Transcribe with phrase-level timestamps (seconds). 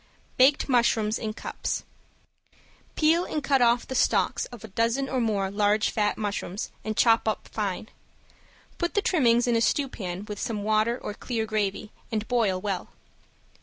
[0.35, 1.83] ~BAKED MUSHROOMS IN CUPS~
[2.95, 6.97] Peel and cut off the stalks of a dozen or more large fat mushrooms, and
[6.97, 7.87] chop up fine.
[8.79, 12.89] Put the trimmings in a stewpan with some water or clear gravy, and boil well.